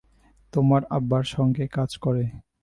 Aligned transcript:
তোমার 0.53 0.81
আব্বার 0.89 1.23
সঙ্গে 1.35 1.65
কাজ 1.67 1.91
করে। 1.97 2.23